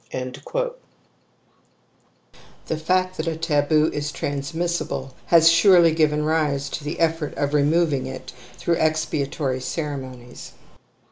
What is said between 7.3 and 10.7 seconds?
of removing it through expiatory ceremonies.